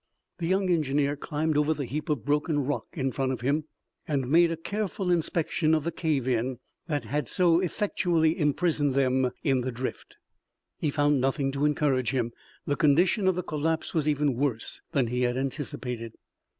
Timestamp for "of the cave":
5.75-6.27